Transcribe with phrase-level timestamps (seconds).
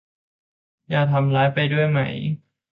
[0.89, 1.99] อยากทำร้ายไปด้วยไหม